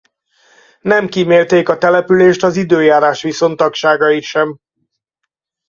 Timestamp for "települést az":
1.77-2.55